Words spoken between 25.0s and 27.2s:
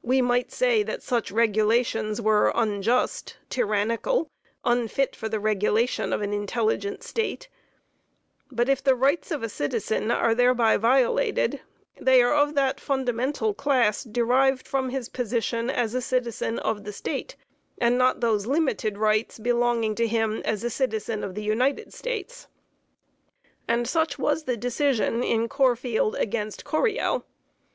in Corfield agt. Coryell.